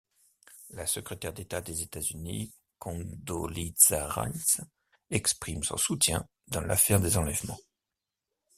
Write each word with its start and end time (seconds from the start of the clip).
La 0.71 0.87
secrétaire 0.87 1.31
d'État 1.31 1.61
des 1.61 1.83
États-Unis, 1.83 2.51
Condoleezza 2.79 4.07
Rice, 4.09 4.59
exprime 5.11 5.63
son 5.63 5.77
soutien 5.77 6.25
dans 6.47 6.61
l'affaire 6.61 6.99
des 6.99 7.17
enlèvements. 7.17 7.59